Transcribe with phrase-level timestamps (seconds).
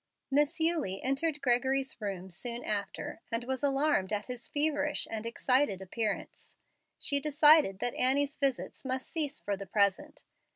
[0.31, 5.79] Miss Eulie entered Gregory's room soon after, and was alarmed at his feverish and excited
[5.79, 6.55] appearance.
[6.97, 10.23] She decided that Annie's visits must cease for the present.